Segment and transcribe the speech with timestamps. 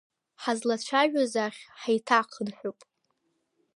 [0.41, 2.79] Ҳазлацәажәоз ахь ҳаиҭахынҳәып!